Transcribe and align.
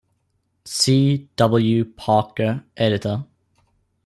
C. 0.65 1.29
W. 1.35 1.85
Parker, 1.85 2.63
editor. 2.75 3.25